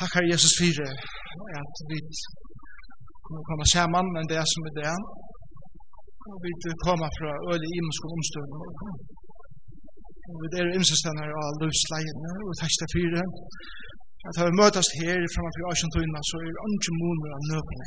[0.00, 0.66] Takk Herre Jesus for
[1.60, 1.98] at vi
[3.24, 4.96] kommer komme sammen enn det som er det.
[6.30, 6.50] Og vi
[6.86, 8.58] kommer fra øle imenske omstående.
[10.28, 13.22] Og vi er imsestene av løsleiene og tekster fire.
[14.28, 17.86] At vi møtes her fremme for Asjantøyene, så er det ikke måneder av nøkene.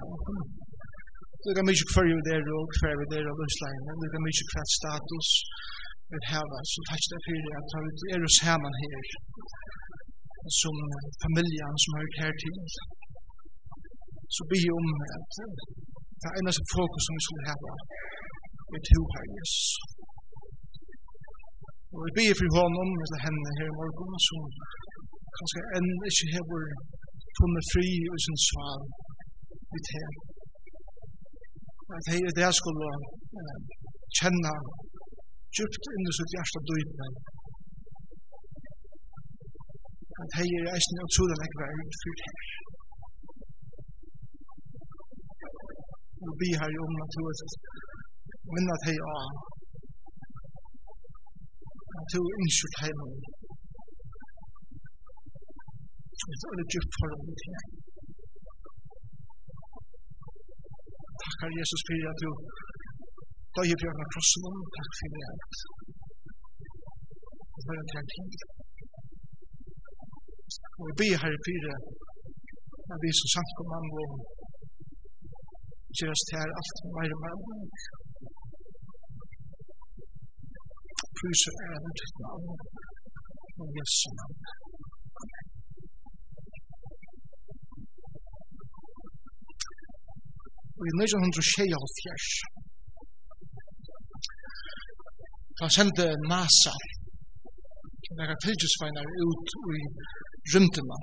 [1.44, 3.92] Det er mye kvar vi der og kvar vi der av løsleiene.
[4.02, 5.30] Det er mye kvar status
[6.12, 6.48] vi har.
[6.72, 9.06] Så tekster fire at vi er sammen her
[10.62, 10.76] som
[11.24, 12.58] familjen som har her til.
[14.36, 14.88] Så be om
[15.18, 15.32] at
[16.20, 17.56] det er eneste fokus som vi skulle ha
[18.78, 19.68] i to her, Jesus.
[21.94, 24.40] Og vi be for honom eller henne her i morgen som
[25.38, 26.46] kanskje enn ikke har
[27.38, 28.78] funnet fri i sin svar
[29.78, 30.06] i det
[31.96, 32.90] At hei det skulle
[34.20, 34.54] kjenne
[35.56, 37.08] djupt inn i sitt hjerte dype
[40.24, 42.40] at hei er eisen meg nek vær fyrt her.
[46.26, 47.42] Og vi har jo om naturet
[48.54, 49.26] vinn at hei av
[52.00, 53.16] at hei innskjort heim og
[56.34, 57.68] et øyne djupt forhold til her.
[61.60, 62.30] Jesus fyrir at du
[63.56, 64.46] døy i bjørn av krossen,
[64.76, 65.56] takk fyrir at
[67.54, 68.63] du var en trengtid.
[70.80, 71.74] Og vi ber her i fire,
[72.94, 74.10] at vi som samt kom an og
[75.98, 77.38] gjør oss til her alt mer og mer.
[81.18, 82.46] Prøys og ære til navn
[83.62, 84.38] og Jesu navn.
[90.80, 92.28] Og i 1976,
[95.60, 96.76] da sendte NASA,
[98.16, 99.82] når han fylgjusveinar ut i
[100.52, 100.98] rymdina.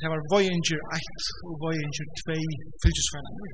[0.00, 2.36] Det var Voyager 1 og Voyager 2
[2.82, 3.46] fylkesfellene.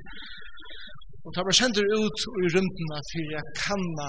[1.24, 4.08] Og det var sendt ut i rymdina til jeg kanna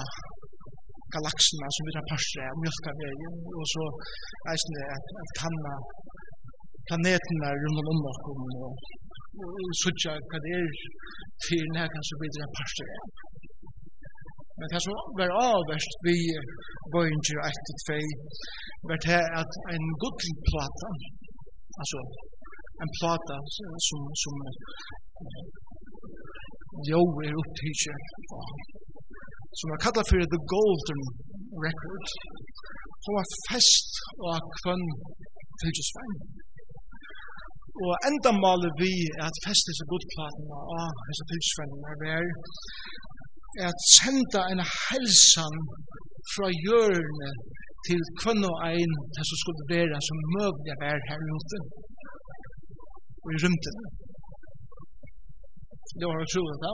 [1.14, 3.84] galaksene som vi tar parser av mjölkaveien, og så
[4.52, 5.74] eisne at, at kanna
[6.88, 8.74] planetene rundt om oss og, og,
[9.42, 10.72] og sutja hva det er
[11.44, 13.31] til nærkanskje vi tar parser av.
[14.62, 16.18] Men det som var avverst vi
[16.94, 17.96] bøynger 1-2
[18.88, 20.34] var det at en godlig
[21.80, 21.98] altså
[22.82, 23.36] en plata
[23.86, 24.34] som, som
[26.92, 27.94] jo er opptidse,
[29.58, 31.02] som var kallet for The Golden
[31.64, 32.06] Record,
[33.02, 33.90] som var fest
[34.28, 34.86] og kvønn
[35.60, 36.16] fylgjøsvein.
[37.84, 38.92] Og enda maler vi
[39.26, 42.26] at fest disse godplaten og hese fylgjøsvein er vær,
[43.60, 45.56] er at senda en helsan
[46.32, 47.30] fra hjørne
[47.86, 51.58] til kvann og ein til som skulle være som møglig vær her ute
[53.22, 53.76] og i rymten.
[55.98, 56.72] Det var utrolig da,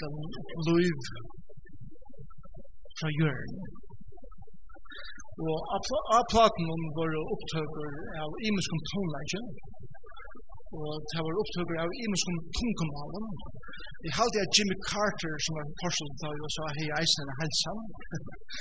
[0.00, 0.14] den
[0.78, 0.98] liv
[2.98, 3.52] fra jørn.
[5.48, 5.58] Og
[6.16, 7.90] av platen om våre opptøker
[8.22, 9.44] av imenskom tonleggen,
[10.78, 13.28] og det var opptøkker av imenskom tonkomalen.
[14.04, 17.80] Jeg halte at Jimmy Carter, som var forskjell da i sa hei eisen er helsan.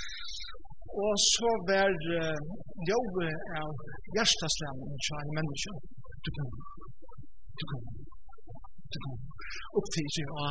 [1.06, 2.38] og så var uh,
[2.90, 3.30] ljove
[3.62, 3.72] av
[4.16, 5.72] hjerteslemmen fra en menneske.
[6.26, 6.48] Du kan,
[7.60, 8.07] du kan
[8.92, 9.16] det kan
[9.80, 10.50] optage sig og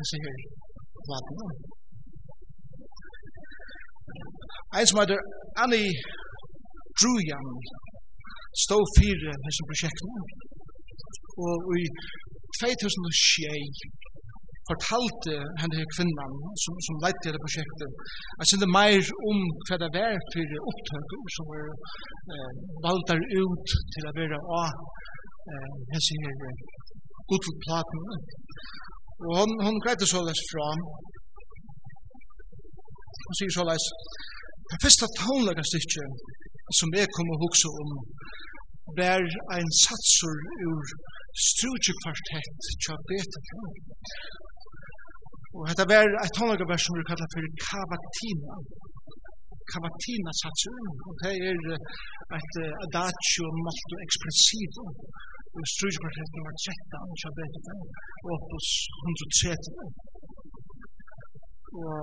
[0.00, 0.36] altså her
[1.10, 1.38] vatten.
[4.76, 5.20] Ein som heter
[5.62, 5.92] Annie
[6.98, 7.48] Drujan
[8.64, 10.22] stod fire hessum prosjektene
[11.46, 11.84] og i
[12.62, 13.78] 2006
[14.70, 17.90] fortalte henne her kvinnan som, som leidte det prosjektet
[18.38, 21.66] jeg synte mer om hva det var for opptøkker som var
[22.34, 22.52] eh,
[22.86, 23.10] valgt
[23.42, 24.70] ut til å være av
[25.52, 26.38] eh, hessing her
[27.30, 28.14] gudselplatene.
[29.24, 30.68] Og hon, hon greide såleis fra.
[33.24, 33.84] Hon sier såleis,
[34.70, 36.04] det første tonlegastykje
[36.78, 37.90] som jeg kom og hukse om,
[39.00, 39.22] var
[39.56, 40.38] ein satsur
[40.68, 40.84] ur
[41.48, 43.72] strutjekvartett tja Beethoven.
[45.56, 48.56] Og dette var et tonlegavers som vi kallar for Cavatina.
[49.72, 51.58] Cavatina satsur, og det er
[52.38, 52.54] et
[52.86, 54.84] adagio molto ekspressivo
[55.74, 57.72] strykprosent nummer 13 i Kjabedika,
[58.34, 58.68] Opus
[59.06, 59.70] 130.
[61.84, 61.98] Og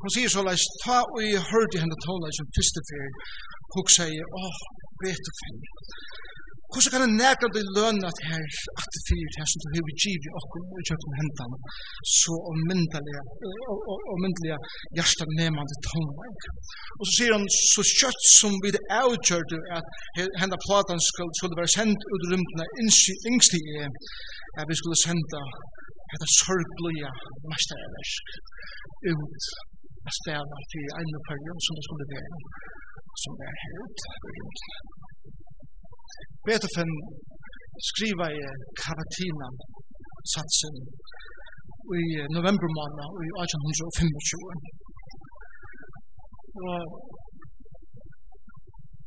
[0.00, 3.08] hun sier så leis, ta og jeg hørte henne tåla som første fyr,
[3.74, 4.58] hun sier, åh,
[5.02, 5.54] betefer,
[6.72, 8.44] Hvordan kan jeg nekka deg lønne at her
[8.80, 11.58] at det fyrt her som du hever givet okkur og kjøkken hendene?
[12.20, 13.22] Så omyndelige
[14.14, 14.58] omyndelige
[14.96, 16.42] hjertet nemande tongveik
[16.98, 19.86] og så sier han så kjøtt som vi det avgjørte at
[20.40, 22.66] henda platan skulle være sendt ut rymdene
[23.30, 23.90] yngst i er
[24.60, 25.42] at vi skulle senda
[26.12, 27.10] dette sorgblige
[27.50, 28.12] mesterverk
[29.12, 29.42] ut
[30.08, 32.38] a stedet til en period som det skulle være
[33.22, 35.01] som er helt rymdene
[36.46, 36.90] Beethoven
[37.88, 38.42] skriva i
[38.80, 39.48] Cavatina
[40.34, 40.74] satsen
[42.02, 42.04] i
[42.36, 44.52] november måned i 1825.
[46.68, 46.80] Og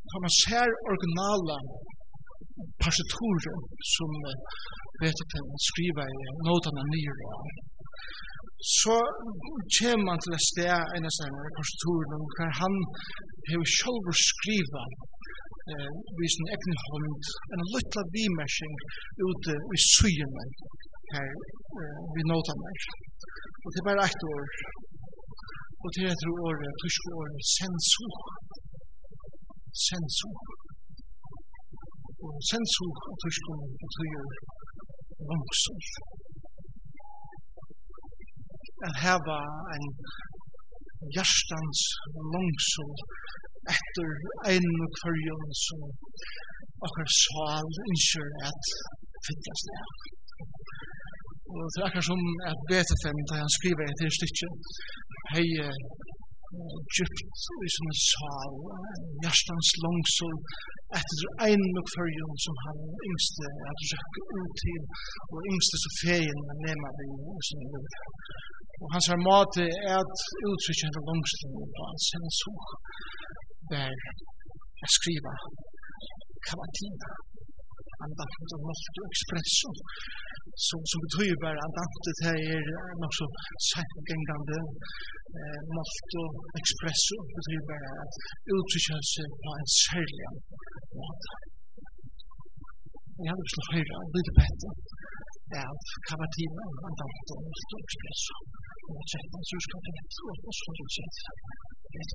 [0.09, 1.57] kan man ser originala
[2.83, 3.59] partiturer
[3.95, 4.11] som
[5.01, 7.15] Beethoven skriva i notene nye
[8.81, 8.97] så
[9.75, 12.73] kommer man til et sted, en av sine partituren, hvor han
[13.49, 14.87] har selv skrivet
[15.71, 17.21] eh, vi sin egen hånd,
[17.53, 18.75] en lytla vimersing
[19.29, 20.45] ute i syene
[21.15, 21.31] her
[21.79, 22.77] eh, vi nåta meg.
[23.63, 24.45] Og det er bare ett år,
[25.81, 28.07] og det er heter året, tusk året, sensu.
[29.87, 30.29] Sensu.
[32.25, 34.23] Og sensu og tusk året betyr
[35.29, 35.83] langsor.
[38.87, 39.39] At hava
[39.75, 39.85] en
[41.15, 41.81] hjertans
[42.33, 42.95] langsor
[43.73, 44.09] etter
[44.53, 45.81] en og kvarjon som
[46.87, 48.73] akkur sval innskjør at
[49.27, 49.79] finnes det.
[51.55, 52.21] Og det er akkur som
[52.51, 54.53] at Betefem, da han skriver etter stykket,
[55.33, 55.47] hei
[56.95, 57.21] djupt
[57.65, 58.57] i sånne sal,
[59.23, 60.35] hjertans langsor,
[60.99, 64.83] etter en og kvarjon som han yngste at røkke ut til,
[65.33, 67.89] og yngste så feien nema vi i sånne liv.
[68.83, 70.15] Og hans her måte er at
[70.49, 72.71] uttrykket er langsor på hans hans hår
[73.73, 73.93] där
[74.81, 75.33] jag skriva
[78.05, 79.69] andant og av og ekspresso
[80.67, 82.15] som, som betyr bare andant det
[82.55, 82.63] er
[83.01, 83.25] nok så
[83.71, 84.57] säkengande
[85.39, 86.21] eh, Norte
[86.59, 88.15] Expresso betyder att
[88.55, 90.27] uttrycka sig på en særlig
[90.97, 91.31] måte.
[93.23, 94.69] Jag hade slått höra lite bättre
[95.65, 95.77] av
[96.07, 98.35] Cavatina, andakt av Norte Expresso.
[98.87, 101.17] Och jag tänkte att jag ska ta ett tråd och så har jag sett.
[101.95, 102.07] Jag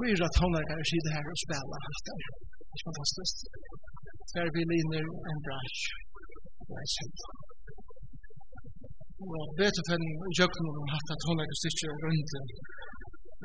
[0.00, 2.20] fyra tonåringar sitter här och spela hattar.
[2.68, 3.38] Det är fantastiskt.
[4.30, 5.80] Tvär violiner, en brasch.
[6.68, 7.20] Det är känt.
[9.28, 10.04] Og Beethoven
[10.38, 12.32] gjøkken om hatt at hånda ikke styrkje rundt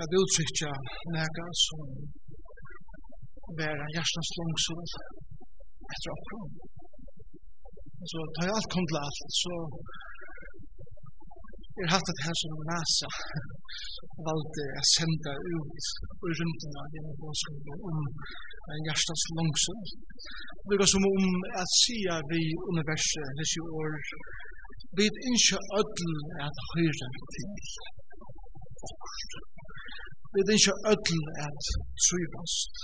[0.03, 0.71] at uttrykkja
[1.15, 1.81] nega som
[3.59, 4.85] vera hjertens langsol
[5.93, 6.49] etter opprom.
[8.11, 9.53] Så da jeg alt kom til alt, så
[11.81, 13.09] er hatt at her som NASA
[14.29, 15.89] valgte å sende ut
[16.21, 17.97] og i rymdene av denne bådskapen om
[18.73, 19.23] en hjertas
[20.65, 21.25] Det Lykka som om
[21.61, 22.41] at sia vi
[22.71, 23.91] universet hese år,
[24.97, 26.13] vi ikke ødel
[26.45, 27.49] at høyre til
[28.87, 29.33] okkurt.
[30.33, 31.61] Vi ikke ødel at
[32.05, 32.75] trivast.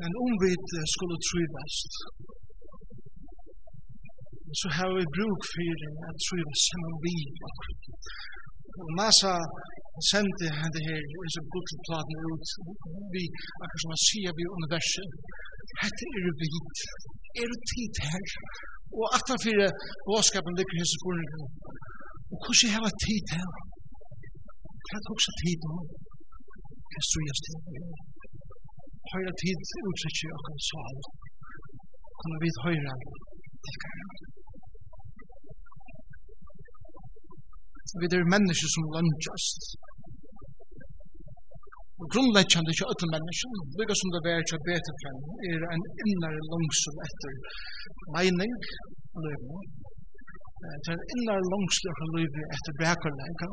[0.00, 0.50] Men om vi
[0.94, 1.92] skulle trivast,
[4.60, 7.16] så har vi bruk for at trivast sammen vi
[7.48, 7.84] okkurt.
[8.98, 9.34] NASA
[10.10, 12.46] sendte det her liksom gudsplatene ut,
[13.14, 13.24] vi
[13.62, 15.08] við som han sier vi universet,
[15.82, 16.78] hette er jo vidt,
[17.40, 18.24] er jo tid her,
[18.98, 19.66] og attenfire
[20.08, 21.42] båskapen ligger hos spørningen,
[22.32, 23.50] og hvordan har jeg tid her?
[24.86, 25.76] Hva er også tid nå?
[26.90, 27.58] Hva stod jeg sted?
[29.10, 29.58] Har jeg tid
[29.90, 30.82] utsikker akkurat så?
[32.18, 33.18] Kunne vi høyre til?
[37.98, 39.62] Vi er mennesker som lønnsjøst.
[42.00, 45.16] Og grunnleggjande ikke alle mennesker, lykka som det var til betefen,
[45.50, 47.32] er en innare langsum etter
[48.14, 48.52] meining,
[49.24, 49.62] løyvene.
[50.82, 53.48] Det er en innare langsum etter løyvene etter bækarleika.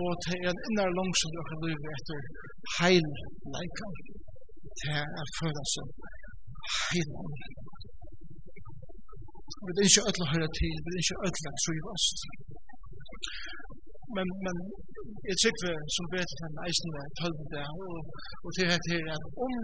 [0.00, 2.20] Og det er en innare langsum etter løyvene etter
[2.78, 3.88] heilleika.
[4.80, 5.86] Det er følelsen
[6.74, 7.32] heilan.
[9.60, 12.16] Og vi er ikke ødelig å høre til, vi er ikke ødelig trivast
[14.16, 14.56] men men
[15.28, 17.98] jeg tykker som vet han eisen er tølve der og
[18.44, 19.54] og til at her at om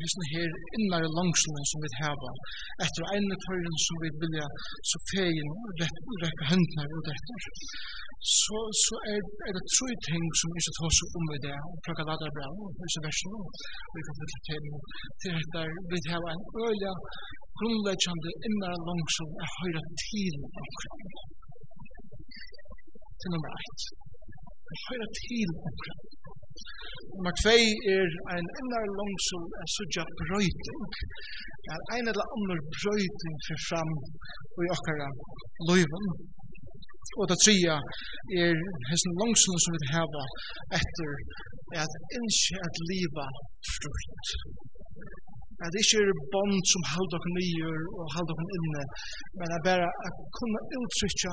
[0.00, 2.30] husen her innar langslen som vi hava
[2.84, 4.46] etter ene tøyren som vi vilja
[4.90, 7.34] så feien rett rett hendna og dette.
[8.38, 11.58] Så så er er det tre ting som vi skal ta oss om i det
[11.68, 13.46] og plukka lade bra og så versen og
[13.94, 14.64] vi kan fylle til
[15.22, 16.92] til at der vi hava en øyla,
[17.58, 20.34] grunnleggjande innar langslen er høyre til
[23.22, 23.84] til nummer 1.
[24.86, 25.94] Høyre til okra.
[27.16, 27.52] Nummer 2
[27.94, 30.82] er ein ennar langsum en sudja brøyting.
[31.72, 33.92] Er ein eller annar brøyting for fram
[34.64, 35.08] i okkara
[35.68, 36.06] løyven.
[37.20, 37.76] Og det tredje
[38.42, 38.54] er
[38.90, 40.24] hessen langsum som vi hava
[40.80, 41.12] etter
[41.84, 43.26] at innskje at liva
[43.74, 44.26] frukt
[45.64, 48.82] at det ikke er bond som halder dere nye og halder dere inne,
[49.38, 51.32] men at bare at kunne uttrykke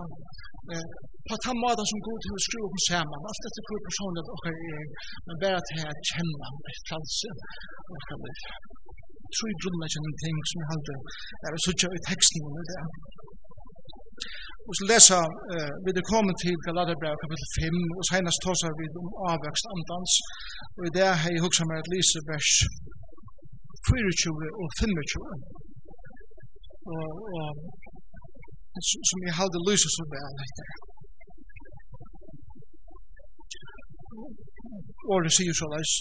[0.73, 0.87] eh,
[1.29, 4.53] på den måten som god til å skru opp sammen, alt dette hvor personlig dere
[4.73, 4.85] er,
[5.25, 7.29] men bare til å kjenne et frelse
[7.89, 8.35] og dere det.
[9.33, 10.99] Tror jeg grunnen er ting som jeg halder,
[11.45, 12.83] er vil sitte i teksten om det.
[14.69, 15.19] Og så lesa,
[15.53, 20.13] uh, vi er kommet til Galaterbrev kapitel 5, og senast tåsar vi om avvekst andans,
[20.77, 22.51] og i det har jeg hugsa meg at lise vers
[23.87, 25.29] 24 og 25.
[26.95, 27.47] Og, og
[29.09, 30.69] som jeg hadde lyset så vel etter.
[35.13, 35.93] Året sier så leis.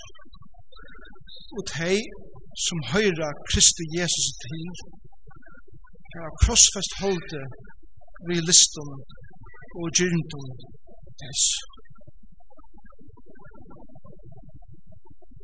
[1.57, 1.95] Og de
[2.67, 4.65] som høyra Kristi Jesus til,
[6.15, 7.33] har krossfest holdt
[8.29, 8.91] vi listum
[9.81, 10.49] og gyrndum
[11.21, 11.43] dess.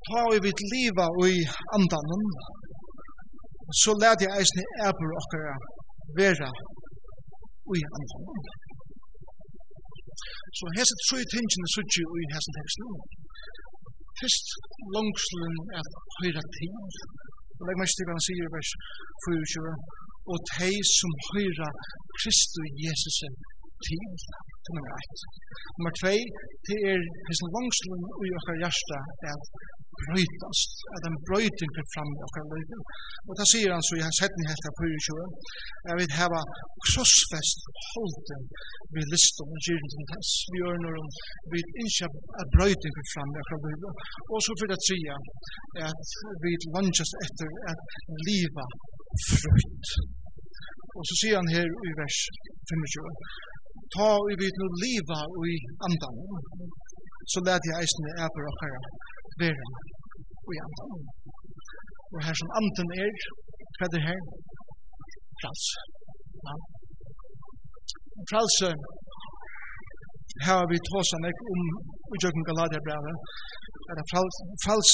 [0.08, 1.40] ta vi vid liva og i
[1.76, 2.24] andanen,
[3.82, 5.54] så lær jeg eisne æber okkara
[6.18, 6.50] vera
[7.68, 8.44] og i andanen.
[10.56, 12.90] Så hese tru tingene sutsi og i hese teksten.
[14.18, 14.48] Fyrst
[14.96, 15.84] langslen er
[16.18, 16.74] høyra ting
[17.58, 18.70] Og legg meg til han sier i vers
[19.24, 19.72] 24.
[20.32, 21.68] Og tei som høyra
[22.18, 23.18] Kristu Jesus
[23.86, 24.04] til.
[24.66, 25.24] Nummer 1.
[25.76, 26.12] Nummer 2,
[26.66, 28.98] det er hese langslen og i okkara hjärsta
[29.30, 29.38] er
[30.02, 32.80] brøytast, at en brøyting blir fram i okkar løyden.
[33.28, 35.26] Og det sier han så i hans hetning helt av 24,
[35.88, 36.40] jeg vil heva
[36.86, 38.42] krossfest holden
[38.94, 41.08] vi listom og gyrin til hans, vi ørner om,
[41.52, 42.08] vi innskja
[42.40, 43.92] at brøyting blir fram i okkar løyden.
[44.32, 45.16] Og så fyrir det tria,
[45.88, 46.04] at
[46.42, 47.80] vi lunges etter at
[48.28, 48.66] liva
[49.30, 49.86] frukt.
[50.98, 52.18] Og så sier han her i vers
[52.70, 53.10] 25,
[53.94, 55.20] ta i vi til liva
[55.52, 56.16] i andan,
[57.32, 58.80] så lærte jeg eisne æper okkara
[59.42, 59.68] vera
[60.54, 61.04] i andan.
[62.14, 63.14] Og her som anden er,
[63.76, 64.20] hva er det her?
[65.40, 65.64] Frals.
[66.46, 66.54] Ja.
[68.30, 68.56] Frals
[70.46, 71.60] her har vi tåsa nek om
[72.14, 73.16] i Jøkken Galadia brevet,
[73.90, 73.98] at
[74.64, 74.92] frals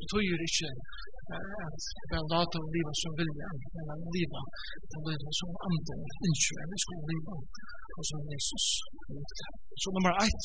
[0.00, 0.70] betyr ikke
[1.36, 4.42] at vi har lata og liva som vilja, men at liva
[4.96, 7.34] og liva som anden innskjører, vi skal liva
[7.98, 8.64] og som Jesus.
[9.80, 10.42] Så nummer 1,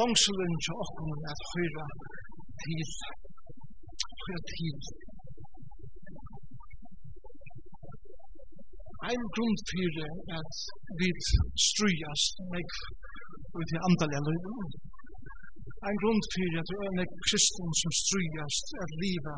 [0.00, 1.86] langselen til åkken at høyre
[2.62, 2.90] til,
[4.22, 4.78] høyre til.
[9.10, 9.94] Ein grunn til
[10.40, 10.52] at
[11.00, 11.08] vi
[11.68, 12.66] strujast meg
[13.58, 14.60] ut i andalega løyden.
[15.86, 19.36] Ein grunn til at vi er kristen som strujast at liva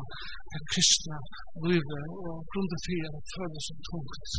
[0.55, 1.17] er kristna
[1.65, 4.29] løyden og grunn til at det føles som tungt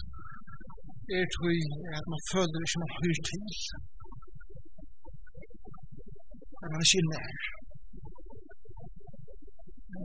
[1.18, 1.58] er tog
[1.98, 3.44] at man føler ikke man høyr til
[6.66, 7.38] men han er ikke nær.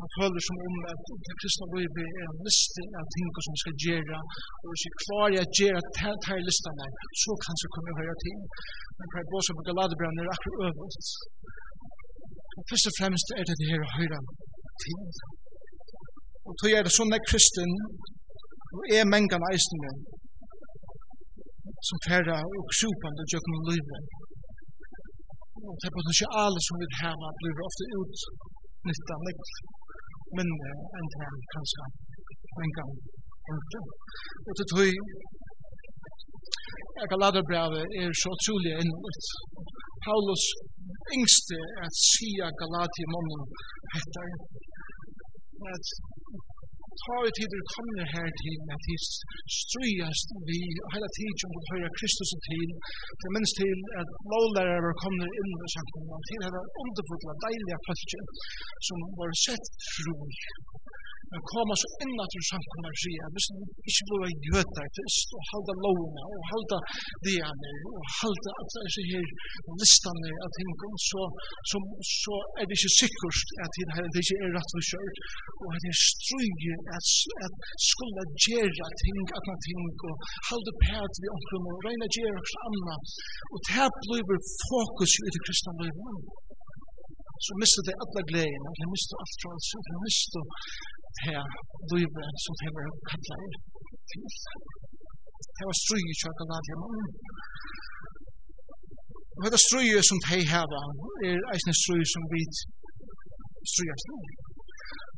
[0.02, 3.76] Man føler som om at det kristne livet er en liste av ting som skal
[3.86, 4.18] gjøre,
[4.62, 6.88] og hvis jeg klarer å gjøre det her listene,
[7.24, 8.40] så kan jeg komme og høre ting.
[8.98, 11.12] Men hver båsen på Galadebrann er akkurat øvelt.
[12.58, 14.20] Og først og fremst er det det her å høre
[14.86, 15.02] ting.
[16.48, 17.72] Og tog er det sånn er kristen,
[18.76, 19.92] og er mengen eisene,
[21.88, 24.21] som færre og krupende gjør noen livet
[25.68, 28.16] og det potentialet som vi har blir ofte ut
[28.82, 29.50] utnyttet litt
[30.38, 31.84] mindre enn det er kanskje
[32.64, 32.94] en gang
[33.52, 33.82] ikke.
[34.48, 34.82] Og det tog
[37.00, 39.28] jeg kan lade brevet er så utrolig innlitt.
[40.06, 40.44] Paulus
[41.18, 43.44] yngste at sia Galatia mannen
[43.94, 44.28] heter
[45.74, 45.86] at
[47.00, 48.96] ta i tid du kommer her til at de
[49.60, 50.60] strøyast vi
[50.94, 52.70] hele tiden som hører Kristus til,
[53.20, 58.24] til minst til at lovlærer var kommet inn i samfunnet, til her underfulle, deilige følger
[58.88, 60.16] som var sett fru
[61.32, 63.60] Men koma så inn innan til samkomna og sier, hvis du
[63.90, 66.78] ikke blir en gjøtar krist, og halda lovene, og halda
[67.28, 69.28] diane, og halda at det er så her
[69.82, 70.72] listane av ting,
[71.10, 71.22] så,
[71.70, 71.78] så,
[72.22, 73.72] så er det ikke sikkert at
[74.14, 75.18] det ikke er rett og kjørt,
[75.62, 77.06] og at det er strøye at,
[77.46, 77.54] at
[77.92, 80.16] skulle gjøre ting, at man ting, og
[80.50, 82.96] halda pæt vi omkring, og regna gjøre hos anna,
[83.54, 86.16] og det blir fokus i det kristne livet.
[87.46, 90.42] Så mister det alle gleden, og det mister alt fra alt, og det mister
[91.26, 91.44] her
[91.94, 93.54] livet som det var kallar
[94.12, 94.24] til.
[95.56, 97.10] Det var strøy i kjøkken av det mannen.
[99.42, 100.40] Og det strøy som de
[100.74, 100.88] var,
[101.28, 102.42] er eisne strøy som vi
[103.72, 104.51] strøy av strøy.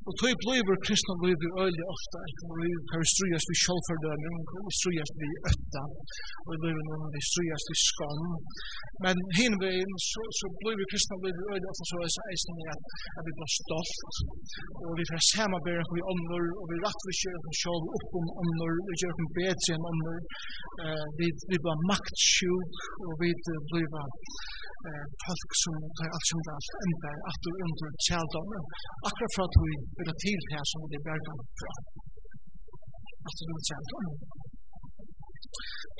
[0.07, 2.19] Og tog bliver kristna liv i ofta,
[2.49, 5.83] og vi kan strujast vi sjålfordøming, og strujast vi ötta
[6.43, 8.21] og vi lever noen vi strujast vi skam.
[9.05, 12.65] Men hin hinveien, så, så bliver kristna liv i ofta, så er det eisen i
[12.73, 13.97] at vi blir stolt,
[14.85, 18.27] og vi får samarbeider vi omnur og vi rett vi kjører oss sjål opp om
[18.41, 20.21] omnur vi gjør dem bedre enn ånder,
[21.19, 22.73] vi, vi blir maktsjuk,
[23.05, 23.29] og vi
[23.71, 23.87] blir
[24.87, 28.63] uh, folk som tar alt som det alt enda, at du under tjaldommen,
[29.07, 31.73] akkurat fra at vi eller til her som det er verkar fra.
[33.27, 34.07] At det er sent om.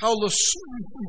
[0.03, 0.37] Paulus,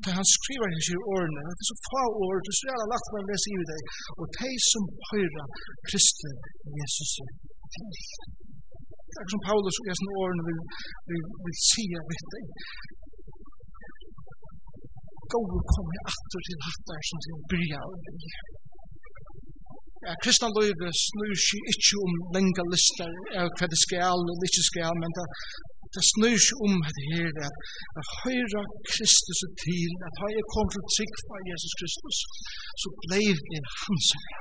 [0.05, 2.87] da han skriver hans i årene, det er så få år, det er så jævla
[2.95, 3.83] lagt man lese i deg,
[4.21, 5.45] og de som høyra
[5.88, 6.31] Kristi
[6.79, 7.33] Jesus er
[7.75, 7.88] til.
[9.12, 10.61] Det er som Paulus i hans årene vil,
[11.11, 12.47] vil, vil si av deg.
[15.33, 18.29] Gå og kom i atter til hattar som sin bryr av deg
[20.11, 24.64] at kristna løyve snur seg ikkje om lenga lister av hva det skal eller ikkje
[24.71, 25.27] skal, men det,
[25.95, 27.57] det snur seg om det her, at,
[27.97, 28.62] jeg høyra
[28.93, 32.19] Kristus er til, at har jeg kommet til trygg fra Jesus Kristus,
[32.81, 34.35] så blei det hans her.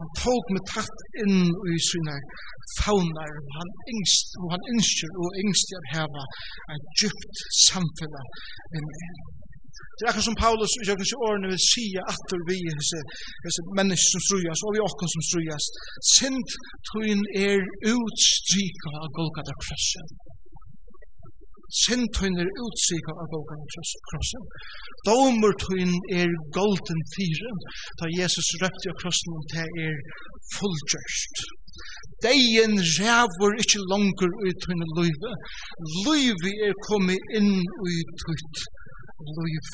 [0.00, 2.14] Han tog meg tatt inn i sine
[2.78, 6.24] faunar, og han yngst, og han yngst, og yngst jeg heva,
[6.74, 8.40] et djupt samfunnet
[8.72, 9.39] med meg.
[10.00, 13.00] Det er akkur som Paulus i jøkken sin årene vil sia at vi hese,
[13.44, 15.64] hese mennesker som strujas og vi okken som strujas.
[16.16, 16.50] Sint
[16.88, 17.60] tuin er
[17.92, 20.08] utstrika av Golgata krossen.
[21.82, 24.48] Sint tuin er utstrika av Golgata krossen.
[25.08, 27.60] Domer tuin er golden fyren.
[28.00, 29.94] Da Jesus røpte av krossen om det er
[30.56, 31.44] fullgjørst.
[32.24, 35.32] Deien rævur ikkje langer ut hun løyve.
[36.08, 37.52] Løyve er kommet inn
[37.92, 38.68] ut ut
[39.38, 39.66] liv.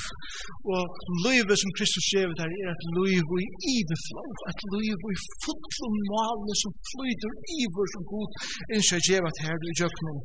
[0.75, 0.83] Og
[1.27, 6.55] livet som Kristus skjevet der er et liv i iveflow, et liv i fullom malene
[6.63, 7.33] som flyter
[7.63, 8.29] iver som god
[8.75, 10.17] innskjer skjevet her i jøknen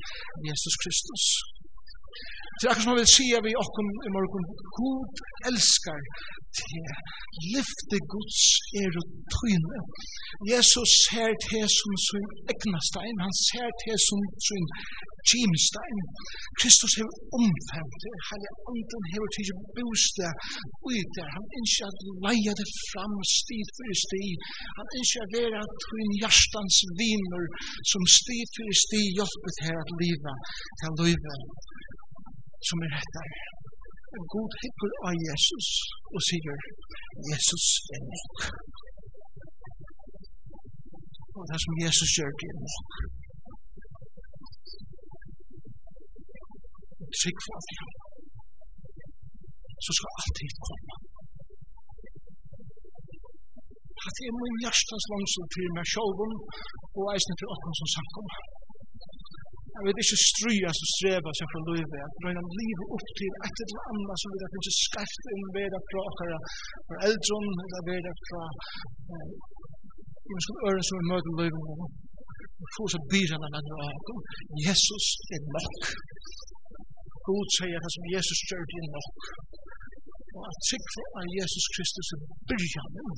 [0.47, 1.25] Jesus Kristus.
[2.57, 4.45] Det er akkur som han vil sige vi okkom i morgon,
[4.79, 5.09] god
[5.49, 6.01] elskar
[6.59, 6.87] til
[7.53, 8.41] lyfte Guds
[8.81, 9.79] er og tøyne.
[10.51, 14.65] Jesus ser til som sin egna stein, han ser til som sin
[15.29, 15.99] kjimstein.
[16.59, 17.09] Kristus har
[17.39, 20.33] omfemt det, hele anden har til bostad
[20.91, 24.33] ut der, han ønsker at leia det fram stid for stid,
[24.79, 27.45] han ønsker at være tøyne hjertans viner
[27.91, 30.33] som stid for stid hjelper til at liva,
[30.79, 31.35] til liva
[32.67, 33.60] som er rettere.
[34.17, 35.67] Og god hikker av Jesus
[36.13, 36.59] og sier,
[37.31, 38.37] Jesus er nok.
[41.37, 42.89] Og det som Jesus gjør, det er nok.
[47.19, 47.91] Trygg for at han.
[49.85, 50.93] Så skal alt hit komme.
[54.05, 56.33] At det er min hjertens langsyn til meg sjolven
[56.97, 58.60] og eisen til åkken som samkommer.
[59.75, 63.57] Jeg vil ikke strya og streva seg fra løyve, at røyna livet opp til et
[63.63, 66.39] eller annet som vil finnes skarpt inn ved vera fra okkara
[66.87, 68.41] fra eldron, eller vera fra
[70.31, 71.87] vi skal øre som vi møter løyve nå.
[72.75, 74.07] Få så byrana med noe av
[74.67, 75.05] Jesus
[75.35, 75.81] er nok.
[77.27, 79.17] God sier det som Jesus gjør det er nok
[80.35, 83.09] og at sikre av Jesus Kristus er byrjanen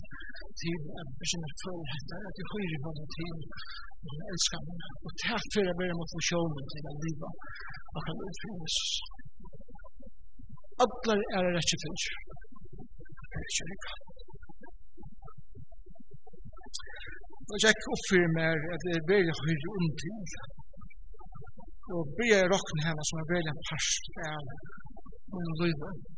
[0.62, 3.36] til at personer for dette, at de høyre på holder til
[4.34, 4.76] elskene.
[5.06, 7.34] Og takk for jeg ber mot misjonen til at livet
[7.96, 8.78] og kan utfinnes.
[10.84, 12.04] Adler er rett og slett.
[13.30, 13.94] Det er ikke rikka.
[17.52, 20.36] Og jeg oppfyrer meg at det er veldig høyre omtid.
[21.94, 24.44] Og blir jeg råkne henne som er veldig en parst av
[25.36, 26.13] min livet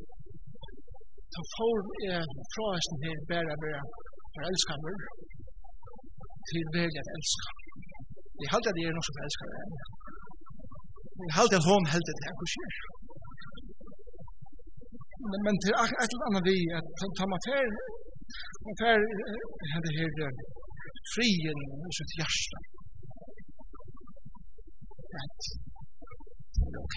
[1.33, 3.81] så får jeg fra oss den her bare være
[4.35, 4.97] forelsket meg
[6.49, 7.47] til veldig at elske.
[8.41, 9.63] Jeg halte at jeg er noe som elsker meg.
[11.25, 12.73] Jeg halte at hun halte det her, hva skjer?
[15.29, 17.67] Men, men til et eller annet vi, at ta man fer,
[18.65, 18.99] man fer
[19.73, 20.11] henne her
[21.13, 21.59] frien
[21.89, 22.57] i sitt hjärsta.
[25.21, 25.43] Att
[26.59, 26.95] det er ok.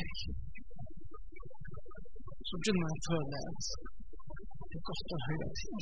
[2.49, 3.65] Så begynner man å føle at
[4.73, 5.81] Det kostar hela tiden.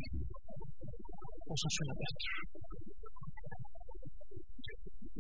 [1.51, 2.31] og som sin bedre.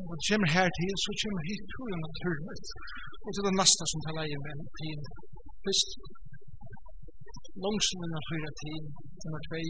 [0.08, 2.58] Og det kommer her til, så kommer hit tror jeg naturlig.
[3.24, 5.00] Og til det neste som tar leie med tid.
[5.64, 5.90] Først,
[7.64, 8.82] langsomt under fyra tid,
[9.22, 9.66] nummer tvei,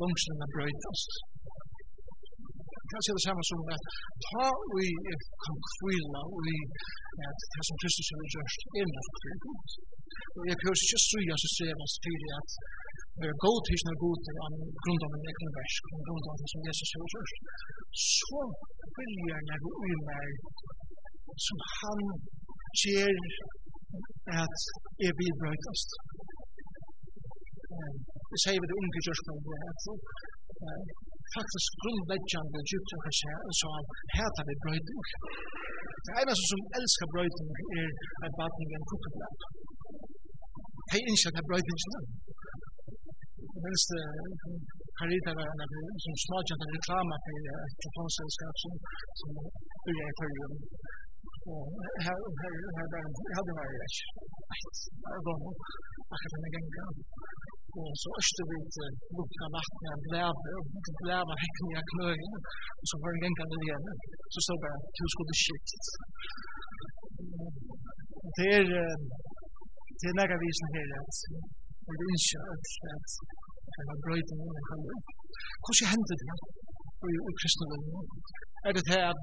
[0.00, 1.10] langsomt under brøydast
[2.92, 3.84] kan se det samme som at
[4.26, 4.88] ta vi
[5.44, 5.56] kan
[6.34, 6.56] og vi
[7.28, 9.52] at det som Kristus har gjort er innan kvila.
[10.38, 12.50] Og jeg prøver ikke strøya så ser oss til at
[13.20, 16.28] vi er god til sånne god til an grunn av en egen vers, an grunn
[16.30, 17.34] av det som Jesus har gjort.
[18.18, 18.40] Så
[18.96, 20.28] vil jeg gå ui meg
[21.46, 22.00] som han
[22.82, 23.14] ger
[24.42, 24.58] at
[25.04, 25.90] jeg vil brøytast.
[28.32, 29.82] Jeg sier vi det unge kjørskapet at
[31.36, 35.02] faktisk grunnleggjande djupt djuptrykker seg så han heta vi brøyding.
[36.06, 37.90] Det eneste som elskar brøyding er
[38.26, 39.38] en badning en kukkeblad.
[40.92, 42.06] Hei innskjent er brøyden ikke den.
[43.64, 43.90] Minst
[44.98, 48.54] karita var en av som smadjant en reklama for et japanselskap
[49.20, 49.32] som
[49.84, 50.36] byrja i fyrir
[51.50, 51.62] Og
[52.04, 53.96] her, her, her, her, her hadde vært rett.
[55.12, 55.38] Jeg var
[56.14, 57.00] akkurat denne gangen.
[57.80, 60.64] Og så øste vi til lukta natten av blæve, og
[61.00, 62.34] blæve hekken i knøyen,
[62.80, 63.86] og så var det gangen ned igjen.
[64.32, 65.68] Så stod bare, du skulle shit.
[68.36, 68.66] Det er,
[70.00, 71.14] det er nægge visen her, at
[71.86, 72.68] det er ikke at
[73.76, 74.86] jeg var brøyden i en halv.
[75.64, 76.28] Hvordan hendte det
[77.30, 78.06] i kristendommen?
[78.66, 79.20] Er det det at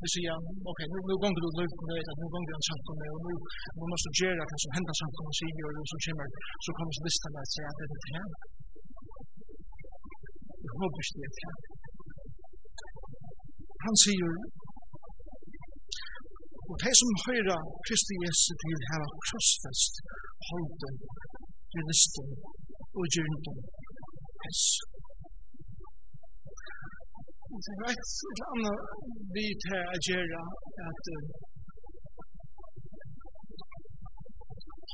[0.00, 2.68] Nu säger han, okej, nu, nu gånger du løyf med att nu gonger du en
[2.70, 3.32] samkom med og nu,
[3.78, 6.28] nu måste du gjøre hva som hender samkom och säger og som kommer,
[6.64, 8.22] så kommer så listan at sier at det er det
[10.66, 11.58] Jeg håper ikke det er det här.
[13.84, 14.32] Han sier,
[16.68, 19.94] og de som høyra Kristi Jesu til her av krossfest,
[20.48, 20.96] holden,
[21.78, 22.30] i listan
[22.98, 23.60] og gjørndom,
[24.44, 24.64] hess.
[27.46, 28.80] Det er et eller annet
[29.34, 30.40] vi här å gjøre
[30.86, 31.04] at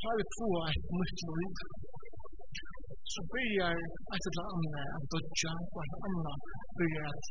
[0.01, 1.63] har vi två et nytt liv
[3.13, 3.75] så börjar
[4.15, 6.41] et eller annat att dodja och ett annat
[6.77, 7.27] börjar att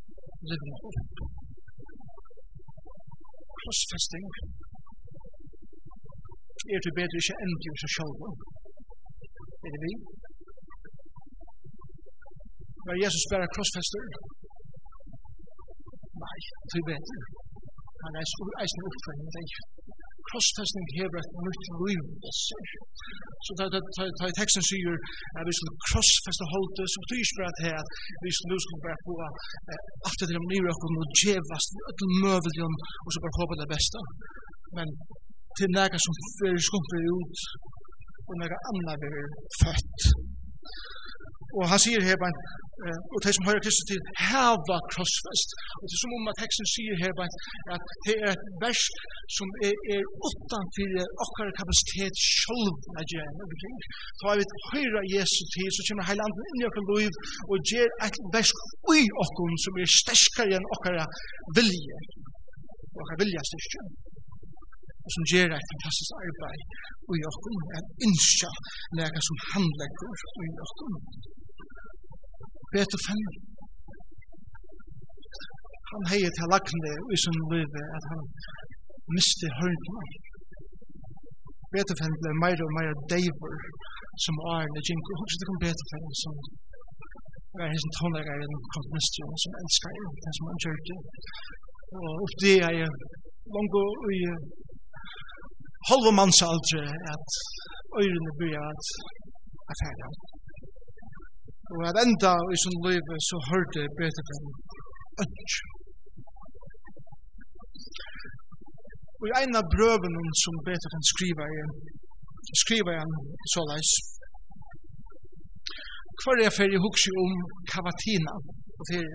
[0.50, 1.16] leva opp
[3.61, 4.26] Krossfesting
[6.74, 8.20] er til bedre ikke enn til seg selv.
[9.66, 9.92] Er det vi?
[12.87, 14.04] Var Jesus bare krossfester?
[16.22, 17.16] Nei, det er bedre.
[18.04, 19.50] Han er så eisen oppfølging deg.
[20.28, 22.02] Krosstesting hever et nytt liv.
[23.44, 23.64] Så da
[24.30, 24.96] i teksten sier
[25.38, 27.88] at vi skal krossfeste holde, så betyr ikke bare til at
[28.24, 29.14] vi skal skulle skal bare få
[30.06, 33.98] alt det om nyr og noe djevast, et møvelion, og så bare håpe det beste.
[34.76, 34.87] Men
[35.58, 37.37] til nega som fyrir skumper ut,
[38.28, 39.11] og nega anna vi
[39.61, 40.00] født.
[41.58, 42.34] Og han sier her bare,
[43.12, 45.50] og de som hører Kristus til, heva krossfest.
[45.78, 47.32] Og det er som om at teksten sier her bare,
[47.74, 48.82] at det er et vers
[49.36, 53.44] som er, er utanfor okkar kapasitet sjolv av gjerne.
[54.18, 57.12] Så har vi høyre Jesus til, så kommer heil anden inn i okkar liv,
[57.50, 58.52] og gjør et vers
[58.92, 60.98] ui okkar som er sterskare enn okkar
[61.58, 62.00] vilje.
[63.02, 63.84] Okkar vilje styrkje
[65.04, 66.62] og som gjør et fantastisk arbeid
[67.12, 67.38] i oss,
[67.78, 68.50] at innskja,
[68.98, 70.04] nega som handlegger
[70.46, 70.72] i oss
[72.74, 73.24] betur fenn.
[75.90, 78.20] Han hei til lakne i sin løyve at han
[79.14, 80.04] miste hørnene.
[81.74, 83.56] Betur fenn ble meir og meir deivur
[84.24, 86.35] som årene gink, og hos det kom betur fenn som
[87.58, 90.94] var hessin tonlegar i den komponistjon som elskar i den som han kjørte.
[92.00, 92.90] Og opp det er jeg
[93.54, 93.85] lango
[94.16, 94.20] i
[95.88, 96.82] halva mannsaldre
[97.14, 97.28] at
[98.02, 98.85] øyrene blir at
[99.72, 100.08] affæra.
[101.72, 104.48] Og at enda i sånn liv så hørte bedre den
[105.24, 105.70] ønsk.
[109.22, 111.64] Og i en av brøvene som bedre enn skriver i,
[112.62, 113.12] skriver han
[113.54, 113.92] så leis.
[116.22, 117.32] Hver er jeg ferie hukse om
[117.72, 118.35] kavatina,
[118.78, 119.06] og til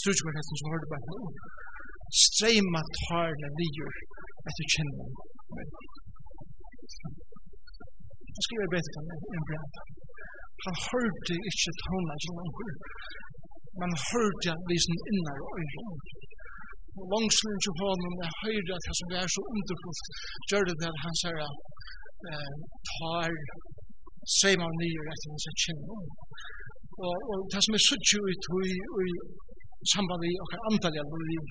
[0.00, 1.32] strutskvartetten som hørte bare nå,
[2.24, 4.00] streima tarne liur
[4.48, 5.12] etter kjennom.
[8.36, 10.07] Jeg skriver bedre betet enn en brøvene.
[10.66, 12.88] Han hørte ikke tonene som han hørte
[13.80, 15.84] men hørte at vi som innar øyre.
[16.98, 20.06] Og langsyn til honom, er høyre at han som er så underfullt,
[20.48, 21.56] gjør det at han sier at
[22.30, 22.54] eh,
[22.90, 23.30] tar
[24.40, 25.98] seima nye etter hans kjenne.
[27.06, 29.08] Og, og det som er suttje ut i, i
[29.94, 31.44] samband i okkar antalja liv,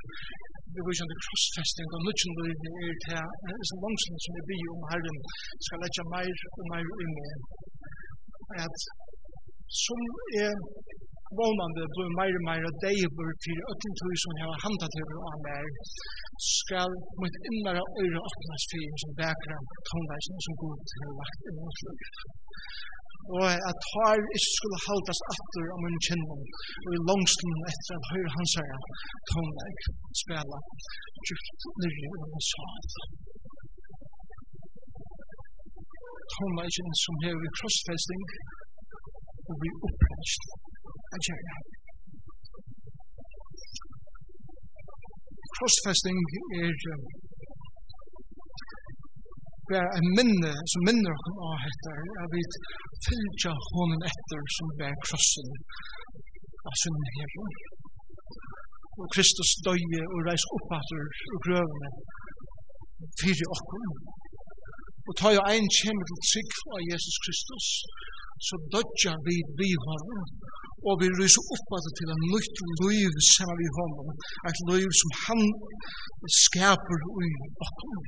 [0.75, 4.83] vi vil kjenne krossfesting og nutjen liv er til hans langsyn som vi bi om
[4.91, 5.19] herren
[5.65, 7.07] skal letja meir og meir i
[8.65, 8.77] at
[9.85, 10.01] som
[10.43, 10.53] er
[11.39, 15.69] vånande blir meir og meir deivur til öllum tui som hefa handat til av meir,
[16.57, 19.57] skal mot innmara øyre åpnas fyrir som vekra
[19.89, 22.03] tonleisen som god til å lagt inn og slik.
[23.37, 26.41] Og at har ikke skulle haldas atter om en kjennom,
[26.85, 28.79] og i langslun etter at høyre hans herre
[29.31, 29.81] tonleik
[30.23, 30.57] spela
[31.27, 32.51] djupt nyrje og hans
[36.35, 38.23] tonleikin som hever við krossfesting
[39.49, 40.49] og við upprest
[41.15, 41.55] av gjerra.
[45.57, 46.19] Krossfesting
[46.61, 46.73] er
[49.69, 52.41] bare en minne som minner okkur á hetta at vi
[53.05, 55.49] fylgja honen etter som bær krossen
[56.67, 57.57] av sunnen hefur.
[58.99, 61.89] Og Kristus døye og reis oppater og grøvene
[63.21, 63.89] fyrir okkur
[65.07, 67.67] Og ta jo ein kjemmer til trygg av Jesus Kristus,
[68.47, 70.23] så dødja vi vi honom,
[70.87, 74.09] og vi ryser opp at til en nytt liv sammen vi honom,
[74.49, 75.41] et liv som han
[76.43, 77.29] skaper i
[77.61, 78.05] bakom.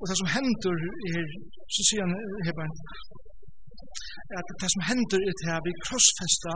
[0.00, 0.78] Og det som hender
[1.12, 1.28] er,
[1.74, 2.74] så sier han Hebern,
[4.38, 6.54] at det som hender er til at vi krossfesta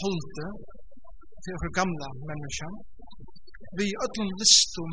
[0.00, 0.48] holde
[1.42, 2.68] til okkur gamla menneska,
[3.78, 4.92] vi ötlum listum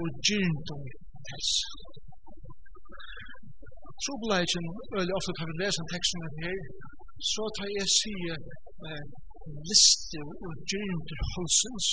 [0.00, 0.82] og gyrndum
[1.30, 1.52] hess
[4.04, 4.64] trupleikin,
[4.98, 6.58] eller ofta tar vi lesa teksten her,
[7.32, 8.34] så tar jeg sige
[8.86, 9.04] eh,
[9.68, 11.86] liste og gyrnder halsens,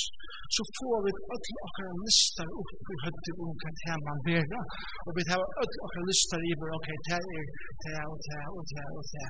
[0.55, 4.61] så får vi alle okkara lister opp i høyde om hva det man vera,
[5.05, 7.45] og vi tar alle okkara lister i vår, ok, det er
[7.83, 9.27] det og det og det og det,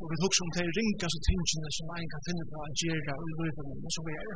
[0.00, 2.70] og vi husker om det er ringa så tingene som en kan finne på å
[2.82, 4.34] gjøre og løyve og så videre.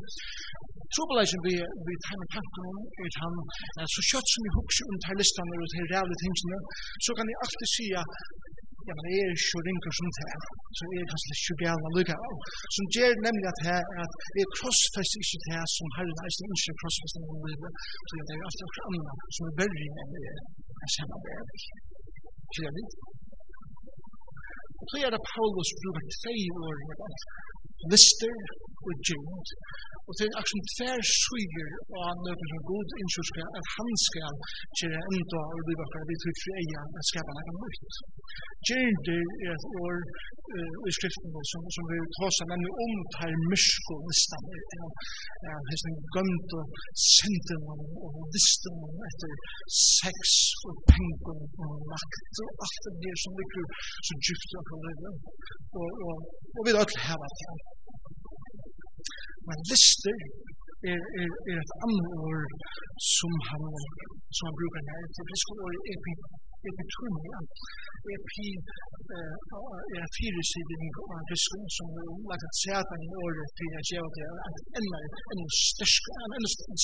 [0.95, 1.55] Trobeleisen vi,
[1.87, 3.35] vi tar med tanken om er han,
[3.95, 6.59] så kjøtt som vi husker om det her listan og det her rævlig tingene,
[7.05, 8.03] så kan jeg alltid sige
[8.87, 10.43] ja, men jeg er ikke ringer som det er,
[10.77, 12.37] så jeg er kanskje ikke bjerne lykke av.
[12.77, 16.79] Som gjør nemlig at her, at jeg krossfest ikke det som har er sin ikke
[16.81, 17.63] krossfest i min liv,
[18.07, 20.41] så det er alltid noe annet som er veldig enn det er.
[20.97, 21.47] Samme det er.
[22.55, 22.87] Kjører
[24.81, 27.11] Og Så er det Paulus bruker tre år i det
[27.93, 28.37] lister
[28.87, 29.49] og djent.
[30.07, 31.71] Og det er akkurat tver suger
[32.07, 34.35] av nøkken som god innskyld at han skal
[34.79, 37.97] gjøre enda og bli akkurat vi tror for eia at skapa nekka nøyt.
[38.67, 39.97] Djent er et år
[40.89, 44.47] i skriften som, som vi tåsa nemlig om tar mysko listan
[45.51, 47.67] av hesten gømt og senten
[48.07, 48.79] og listan
[49.11, 49.33] etter
[49.81, 50.37] sex
[50.69, 53.65] og pengen og makt og alt det som ligger
[54.07, 54.71] så djupt og,
[55.81, 56.17] og, og,
[56.57, 57.67] og vi er alt heva til.
[59.47, 60.19] Men lister
[60.93, 62.45] er, er, er et annet ord
[63.15, 63.65] som han,
[64.37, 65.05] som han bruker her.
[65.15, 66.13] Det er sko ord epi,
[66.71, 67.39] epitonia.
[68.15, 68.49] Epi
[69.17, 69.35] eh,
[69.95, 74.11] er en firesidning av greske som er lagt at sætan i året til at gjøre
[74.17, 74.35] det er
[74.81, 74.99] en enda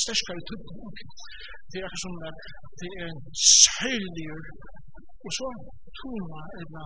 [0.03, 0.81] sterskere tydning.
[1.71, 2.15] Det er akkurat som
[2.81, 3.23] det er en
[3.67, 4.51] særligere
[5.27, 5.49] Og så
[5.99, 6.85] tona eller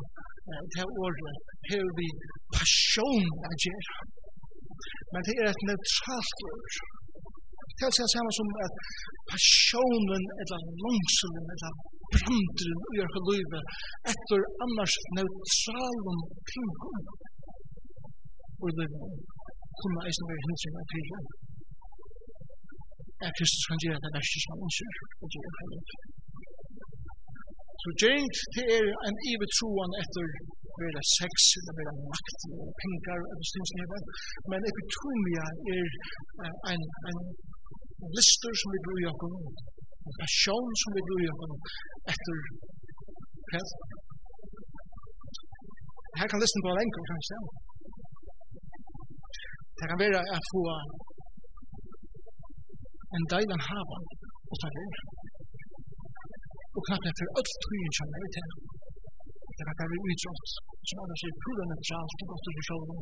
[0.75, 1.37] det ordet
[1.69, 2.09] har vi
[2.57, 3.95] passion at gjøre.
[5.13, 6.75] Men det er et neutralt ord.
[7.77, 8.75] Det er det samme som at
[9.33, 11.73] passionen, eller langselen, eller
[12.15, 13.63] brandren i ørke livet,
[14.13, 17.01] etter annars neutralen kringkom.
[18.63, 18.89] Og det
[19.81, 21.25] kunne eisen være hindring av tiden.
[23.25, 25.81] Er Kristus kan gjøre det verste som han ønsker, og gjøre det
[27.83, 30.27] Så gjengt det er en ivet troan etter
[30.81, 34.01] vera sex, eller vera makt, eller pengar, eller stil som hever.
[34.51, 35.87] Men epitomia er
[36.73, 37.19] en, en
[38.17, 39.55] lister som vi bruger på noen,
[40.09, 41.63] en passion som vi bruger på noen,
[42.13, 42.37] etter
[43.51, 43.69] kvæl.
[46.19, 47.39] Her kan listen bare enkelt, kan vi se.
[49.79, 50.63] Det kan være at få
[53.17, 53.99] en deilig hava,
[54.51, 54.89] og ta det
[56.77, 58.51] og knappt efter alt tryen som er til.
[59.57, 60.49] Det verkar vara utrått,
[60.89, 62.99] som annars är pura neutralt og godt ur sjålen.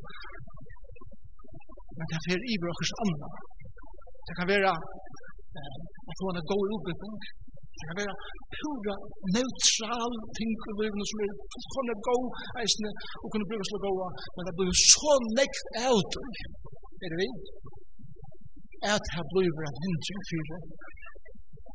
[1.96, 3.28] Men det er i brökers andre.
[4.26, 4.74] Det kan vara
[6.08, 7.16] at få en god utbildning.
[7.78, 8.14] Det kan være
[8.56, 8.94] pura
[9.36, 12.26] neutral ting i livet som er fullkomne god
[12.60, 12.90] eisne
[13.22, 16.12] og kunne bruke till goa, men det blir så nekt out.
[17.02, 17.28] Er det vi?
[18.94, 20.60] At her blir en hindring fyrir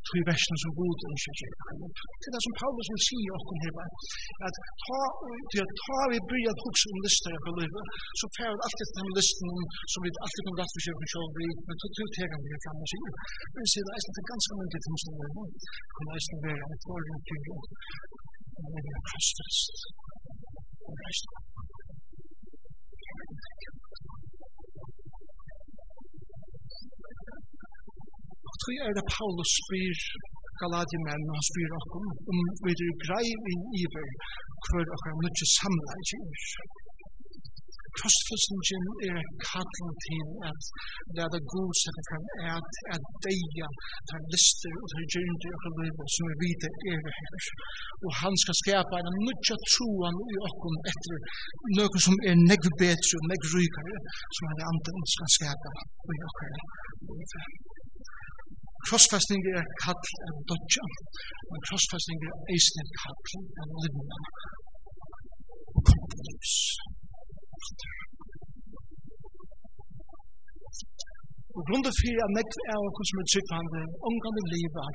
[0.10, 1.52] tog versen som god ønsker seg.
[2.20, 3.74] Det er det som Paulus vil si i åkken her,
[4.48, 5.02] at ta,
[5.52, 7.86] til at ta vi bryr at hukse om lister jeg livet,
[8.20, 9.50] så fer vi alltid den listen
[9.92, 12.56] som vi alltid kan rett for seg for sjål blir, men tog til tegene vi
[12.58, 13.14] er fremme og sier.
[13.54, 15.52] Men vi sier det er ganske mye ting som er god,
[15.96, 17.58] kan det er være en forrige til å
[18.74, 19.78] være kastest.
[20.90, 21.59] Det er
[28.70, 30.00] Tui er det Paulus spyr
[30.62, 34.10] Galadimenn, og han spyr okkur om vi er grei i iver
[34.66, 36.28] hver okkar mykje samlegging.
[37.98, 40.62] Krossfyslingen er kallan til at
[41.16, 42.26] det leda god sette fram
[42.58, 43.70] at at deia
[44.10, 47.44] tar lister og tar gyndi okkar livet som vi vite er her.
[48.06, 51.18] Og han skal skapa en mykje troan i okkur etter
[51.78, 53.98] noe som er negv betre og negv rykare
[54.36, 55.70] som han er andre skal skapa
[56.14, 56.50] i okkar
[57.10, 57.79] livet.
[58.88, 60.86] Krossfesting er kall en dodja,
[61.50, 63.18] men krossfesting er eisen kall
[63.62, 64.18] en livna.
[65.90, 66.54] Kompleks.
[71.58, 74.90] Og grunden fyrir at nekv er okkur som er tryggvande, omgande livet,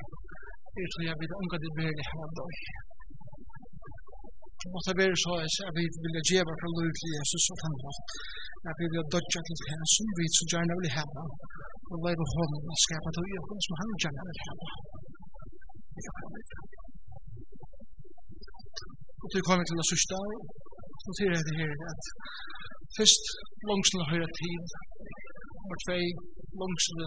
[0.79, 2.57] er til jeg vil omgande veri her døy.
[4.59, 5.33] Det måtte være så
[5.67, 8.13] at vi vil djeva fra lov til Jesus og han måtte,
[8.69, 11.23] at vi vil dodja til hans som vi så gjerne vil heva,
[11.89, 12.51] والله بخوم
[12.83, 13.21] سكابتو
[13.65, 14.67] som han هم جمع الحالة
[19.23, 20.19] Og til kom til sørste,
[21.03, 22.01] så sier jeg det her at
[22.97, 23.23] først
[23.69, 24.63] langsen høyre tid,
[25.59, 26.03] nummer tvei,
[26.61, 26.99] langsen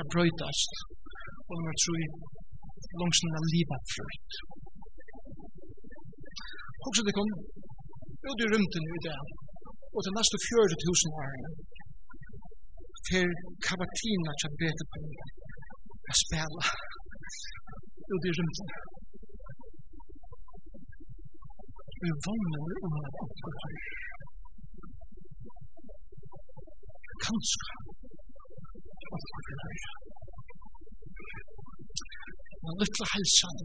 [0.00, 0.72] er brøytast,
[1.48, 2.00] og nummer tre,
[3.00, 4.32] langsen er livet frøyt.
[6.86, 7.28] Også det kom
[8.30, 9.18] ut i rymten i det,
[9.94, 11.50] og til neste fjörde tusen årene,
[13.08, 13.30] till
[13.66, 15.18] kavatina som bete på mig.
[16.06, 16.62] Jag spela
[18.10, 18.68] Och det är rymden.
[22.02, 23.68] Vi vannar om att uppgöra.
[27.26, 27.66] Kanske.
[29.14, 29.92] Uppgöra.
[32.64, 33.56] Den lytla hälsan.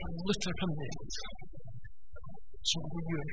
[0.00, 1.12] Den lytla planet
[2.70, 3.30] Som vi gör.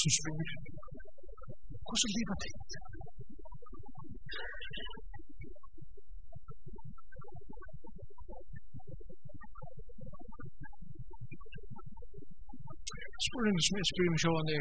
[0.00, 0.77] Som spyr.
[1.88, 2.52] Hvordan lever det?
[13.26, 14.58] Spurning som jeg skriver sjående,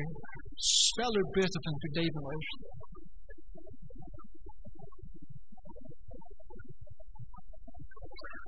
[0.87, 2.49] spiller bedre enn til David Weiss.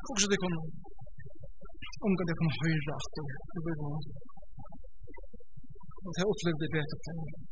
[0.06, 0.56] Hvordan det kan
[2.06, 3.14] omgå det kan høyre at
[3.54, 4.00] det blir noe.
[6.06, 7.49] Og det er opplevd det bedre enn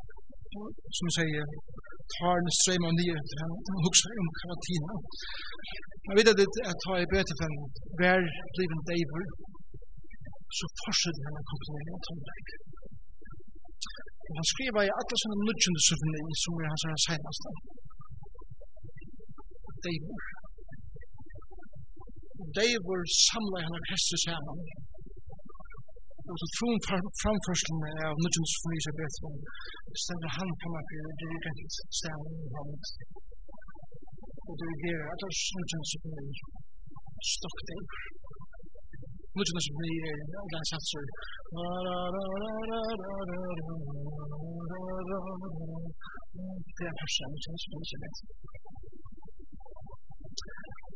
[0.98, 1.44] som säger
[2.16, 3.52] tar en ström av nya han
[3.86, 4.94] huxar om karatina.
[6.08, 7.58] Jag vet att jag tar i böter för en
[8.54, 9.30] blir en David
[10.58, 12.46] så fortsätter henne att komponera och tar väg.
[14.40, 17.50] Han skriver i alla sådana nutjande symfoni som är hans här senaste.
[19.86, 20.20] David.
[22.58, 24.60] David samlar henne Kristus samman
[26.32, 26.80] altså troen
[27.22, 29.38] framførselen av nødvendig fornyelse av Bethlehem,
[30.04, 32.82] stedet han kan man gjøre dirigent er stedet i hånden.
[34.48, 36.26] Og det regerer at det er nødvendig som er
[37.36, 37.84] stokt der.
[39.38, 41.00] Nødvendig som er en gang satt så.
[46.78, 48.57] Det er persen, det er ikke det.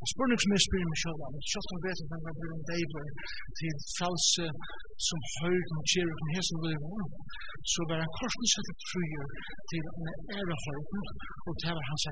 [0.02, 2.68] Og spurning som jeg spyrir meg sjálf om, sjálf om vet at man blir en
[2.72, 3.08] deibar
[3.60, 4.46] til false
[5.08, 6.66] som høyr og kjer som hesen og
[7.74, 9.28] så var han korsensett fruer
[9.70, 11.02] til en ære høyden,
[11.46, 12.06] og det var hans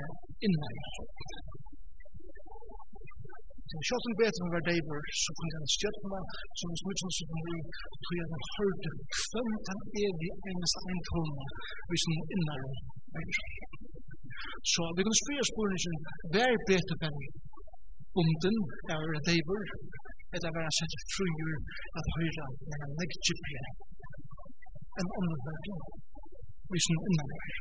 [3.69, 6.19] Så Sjálf om vet at han var deibar, så kunne han stjøtna,
[6.57, 7.61] som hans mykjens som han var,
[8.03, 11.45] tog jeg han hørte kvendt han evig enest eintona,
[11.89, 12.73] hvis han innleir.
[14.73, 15.85] Så vi kan spyrir spyrir spyrir
[16.67, 17.31] spyrir penning?
[18.19, 18.55] bunden
[18.95, 19.65] av er deibur, Redeibur,
[20.35, 21.57] eller være sett frujur
[21.99, 23.63] at høyra med en leggjipje
[25.01, 25.67] en omvendt,
[26.71, 27.51] vi som innanvær.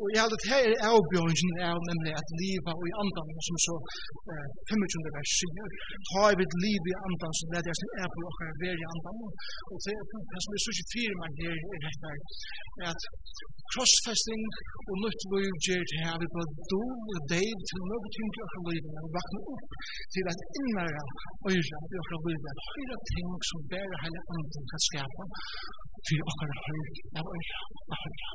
[0.00, 3.56] Og jeg held at her er avbjørnsen er nemlig at livet og i andan, som
[3.66, 3.74] så
[4.32, 5.16] eh, 25.
[5.16, 5.68] vers sier,
[6.08, 8.90] ta i vidt liv i andan, som leder jeg sin er på åker ver i
[8.92, 9.18] andan.
[9.70, 12.10] Og det er det som er så ikke fire meg her i dette,
[12.82, 13.02] er at
[13.72, 14.42] crossfesting
[14.88, 16.82] og nytt liv gjør til her, vi bare do
[17.12, 19.68] og deiv til noe ting til åker liv og vakna opp
[20.14, 21.04] til at innmæra
[21.52, 25.24] øyre i liv livet, høyre ting som bærer hele andan kan skapa,
[26.06, 28.30] fyrir okkara hörn av øyra og hörja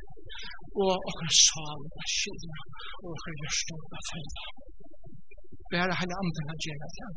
[0.84, 2.58] og okkara sal og skilja
[3.04, 4.44] og okkara hjørsta og fella.
[5.72, 7.10] Bæra heile andan av gjerra det.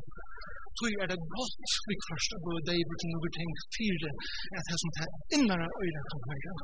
[0.79, 4.11] Tui er det godt vi kvarst av både deg brukt noe ting fire
[4.59, 6.55] at det som det innara øyra kan hörja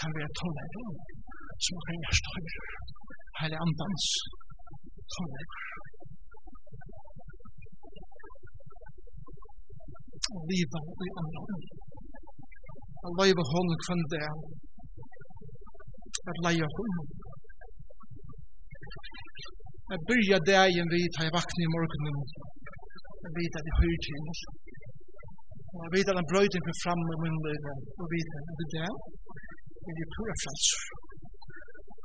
[0.00, 0.94] kan være tonleidom
[1.64, 2.62] som okkara hjørsta hörja
[3.40, 4.06] heile andans
[5.14, 5.62] tonleidom.
[10.48, 11.64] Liva i andan
[13.04, 14.26] og løyve hånden kvann det
[16.30, 17.06] at leie hånden.
[19.90, 22.18] Jeg byrja dagen vid at jeg vakna i morgenen.
[23.24, 24.22] Jeg vet at jeg høyr til
[25.74, 27.72] og Jeg vet at han brøyden kom fram med min løyve.
[28.00, 28.92] Jeg vet at det der
[29.88, 30.82] er det pura frelser.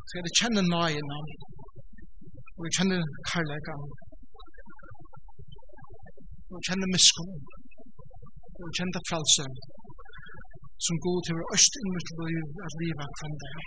[0.08, 1.20] Så jeg kjenner nøyene
[2.58, 3.84] og jeg kjenner karlægan
[6.50, 7.36] og jeg kjenner miskunn
[8.56, 9.50] og jeg kjenner frelser
[10.86, 13.64] som god til øst inn mot liv at livet kvann dag.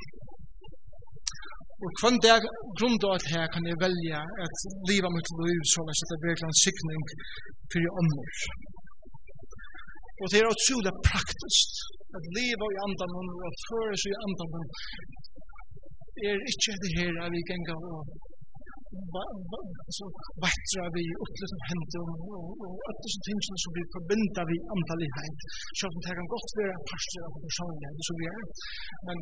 [1.82, 2.42] Og kvann dag,
[2.78, 4.56] grunn av alt her, kan jeg velja at
[4.90, 7.02] livet mot liv så lest at det virkelig en sikning
[7.72, 8.36] for ånder.
[10.20, 11.68] Og det er utrolig praktisk
[12.16, 14.52] at liva i andan og at høres i andan
[16.28, 18.00] er ikke det her at vi ganger og
[19.99, 20.05] så
[20.45, 25.38] vattra vi upp opplevd som hendte og det som tingene som vi forbinda vi antallighet.
[25.78, 28.45] Så om det kan godt være parster av personlighet som vi er.
[29.07, 29.18] Men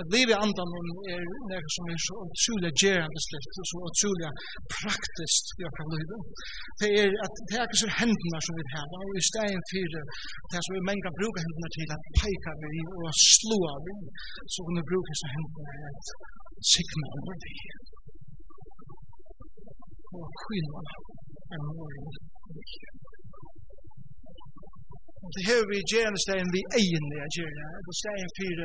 [0.00, 0.70] at liv i andan
[1.14, 4.30] er noe som er så utrolig gerande slikt og så utrolig
[4.76, 6.20] praktisk i akkurat livet.
[6.80, 9.92] Det er at det er ikke så hendene som vi har og i stedet for
[10.52, 13.94] det som vi menga bruker hendene til at peika vi og slå vi
[14.52, 16.06] så kan vi bruke så hendene til at
[16.74, 17.95] sikna over det
[20.18, 20.86] och skillnad
[21.54, 22.00] än våra
[25.34, 27.66] Det her vi gjerne stegen vi egentliga gärna.
[27.84, 28.58] Det är stegen för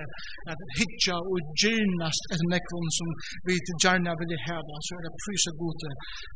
[0.52, 3.10] at hitja og gärnast et nekron som
[3.47, 5.89] vi til gjerne vil heva Så er det prysa gode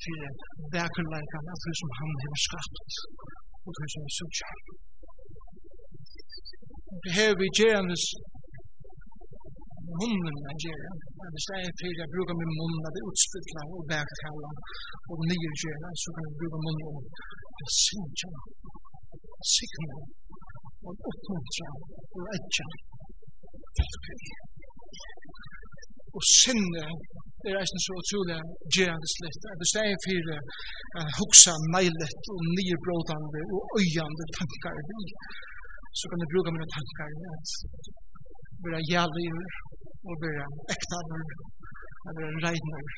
[0.04, 0.20] för
[0.78, 2.88] verkligheten av det som han har skapt
[3.66, 4.50] og det som er sutja
[7.04, 7.96] Det her vi gjerne
[10.00, 10.82] munnen man gör.
[11.36, 14.56] Det säger til jeg bruker min mun när det utspytlar och vägkallar
[15.12, 17.00] och nyrgöra så kan jeg bruke munnen og
[17.62, 18.30] och synka,
[19.56, 19.98] signa
[20.88, 21.70] och uppmuntra
[22.16, 22.68] och ätja.
[26.16, 26.86] Og sinne
[27.48, 28.40] er eisen så utrolig
[28.76, 29.44] gjerande slett.
[29.52, 34.78] At det steg til jeg hugsa meilet og nye brådande og øyande tankar.
[36.00, 37.50] Så kan jeg bruke mine tankar at
[38.64, 39.28] vera jævlig
[40.10, 41.28] og vera ektadur,
[42.06, 42.90] og vera regnur,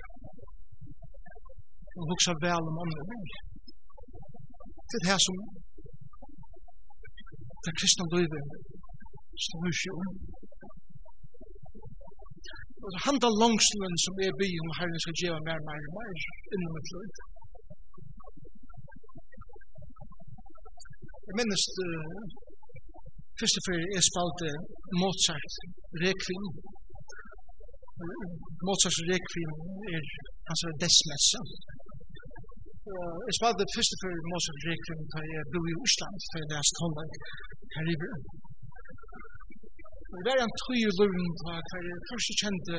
[1.97, 3.43] og hugsa vel om andre mennesker.
[4.89, 5.37] Det er her som
[7.65, 8.43] det kristne livet
[9.45, 10.07] står ikke om.
[12.83, 16.15] Og det handler langslen som er by om Herren skal gjøre mer, mer, og mer
[16.53, 17.11] innom et liv.
[21.27, 21.93] Jeg minnes det
[23.39, 24.49] første før jeg spalte
[25.01, 25.53] Mozart,
[26.03, 26.45] Requiem,
[28.67, 29.51] Mozarts Requiem
[29.95, 30.03] er
[30.47, 31.39] hans er desmessa.
[33.27, 37.11] Jeg spalte første for Mozarts Requiem da jeg bo i Osland, da jeg leste Holland,
[37.73, 38.13] Kariber.
[40.25, 42.75] Det var en tøy i løven da jeg først kjente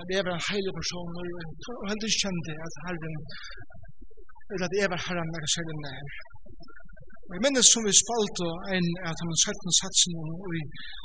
[0.00, 1.44] at jeg var en heilig person, og jeg
[1.90, 3.16] heldig kjente at herren,
[4.52, 6.06] eller at jeg var herren, jeg var særlig nær.
[7.26, 10.20] Jeg minnes som vi spalte en av de 17 satsene
[10.58, 10.60] i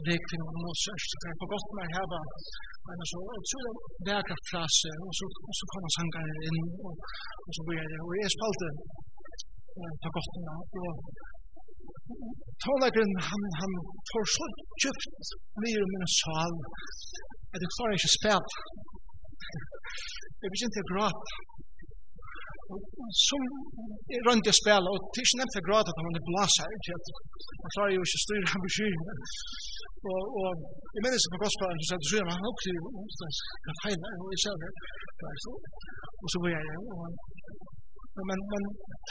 [0.08, 1.16] rekvinn og noe sørst.
[1.22, 2.20] Det er på godt med å heve
[2.94, 3.72] en så utrolig
[4.10, 6.94] vekra frase, og så, og så kommer sangene inn, og,
[7.46, 8.00] og så blir det.
[8.06, 8.70] Og jeg spalte
[9.82, 10.94] eh, på godt med, og
[12.64, 13.72] Tålegren, han, han
[14.12, 14.46] får så
[14.84, 15.32] djupt
[15.64, 16.54] mye om min sal,
[17.54, 18.52] at jeg klarer ikke å spela.
[20.42, 21.51] Jeg begynte å gråte
[23.28, 23.42] som
[24.16, 26.68] er rundt å spela, og det er ikke nevnt å grad at han er blasa
[26.68, 27.12] at
[27.62, 29.18] han klarer jo ikke å styre ham beskyrer.
[30.12, 30.50] Og, og
[30.96, 33.42] jeg minnes på gospelen, så sier du, sier han åkte jo omstans,
[33.84, 34.72] han og jeg ser det,
[36.22, 36.66] og så var jeg,
[36.96, 37.06] og
[38.30, 38.64] men, men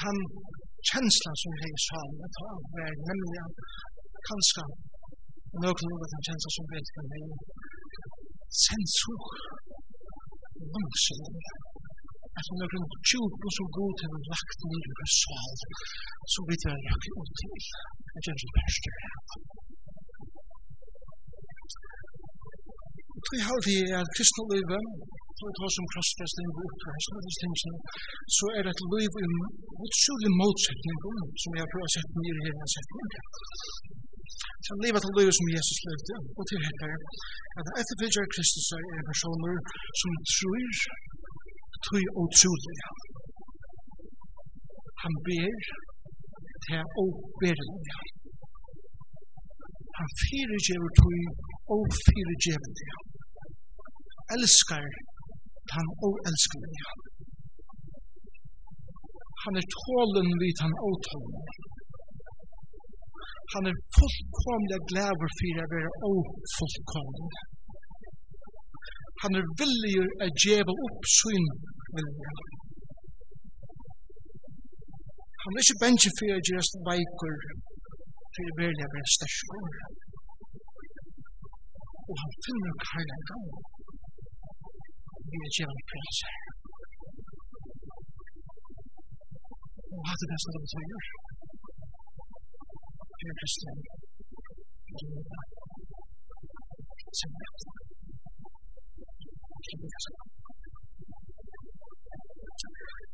[0.03, 0.17] han
[0.91, 2.31] kjenslan som jeg sa, det
[2.75, 3.55] var nemlig at
[4.29, 4.65] kanskje
[5.65, 7.25] nøkken over den kjenslan som vet kan jeg
[8.65, 9.23] sensor,
[10.75, 11.25] langsyn,
[12.31, 15.55] at altså er hun tjup og så god til hun lagt ned i sal,
[16.35, 17.55] så vidt jeg rakk ut til.
[18.15, 19.11] Jeg kjenner ikke best til det.
[23.33, 24.83] Vi har det i kristne livet,
[25.37, 27.79] så vi tar som krossfesting og oppreisning og disse tingene,
[28.37, 29.27] så er det et liv i
[29.85, 30.97] utsjulig motsetning
[31.43, 33.11] som jeg har prøvd å sette ned i hele setningen.
[34.63, 36.89] Så han lever til livet som Jesus levde, og til hette
[37.59, 39.57] at etterfølger Kristus er en personer
[40.01, 40.71] som tror
[41.87, 42.79] tru og trulig.
[45.03, 45.61] Han ber
[46.65, 47.95] til å åberlig.
[49.99, 51.21] Han fyrirgjever tøy
[51.75, 52.91] og fyrirgjevelig.
[54.37, 54.87] Elskar
[55.75, 56.85] han og elskelig.
[59.45, 61.45] Han er tålen vid han og tålen.
[63.55, 66.19] Han er fullkomlig glæver for å være og
[66.57, 67.31] fullkomlig.
[69.23, 71.47] Han er villig at djeva opp sin
[71.97, 72.31] vilja.
[75.43, 77.37] Han er ikke bensje for å gjøre veikur
[78.35, 78.87] til å velja
[79.57, 79.89] å være.
[82.11, 82.73] Og han finner
[83.31, 83.49] gang
[85.31, 86.35] vi er gjerne priser.
[89.95, 91.05] Og hatt det beste det betyr.
[93.21, 93.79] Herre Kristian,
[97.21, 97.90] som er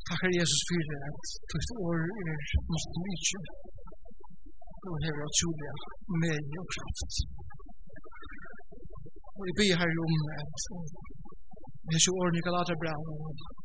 [0.08, 1.98] Takkar Jesus fyrir at tutt år
[2.30, 2.40] er
[2.72, 3.40] mest mykje
[4.88, 5.74] og hever at tjulia
[6.22, 7.12] med og kraft.
[9.36, 10.60] Og jeg byr her om at
[11.92, 12.92] hese årene i Galaterbra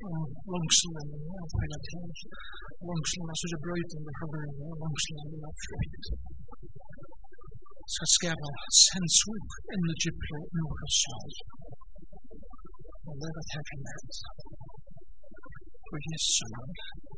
[0.10, 0.18] om
[0.54, 1.10] langslen
[1.42, 2.10] og feil at her
[2.90, 6.06] langslen er sånn brøyden og forbrøyden og langslen er oppfrøyt
[7.94, 8.50] skal skapa
[8.86, 11.32] sensuik energi på noe sjal
[13.12, 13.50] og let us
[15.90, 17.11] for Jesus' son.